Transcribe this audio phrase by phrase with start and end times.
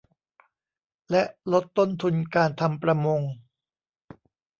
[1.11, 1.23] และ
[1.53, 3.21] ลดต้นทุนการทำประมง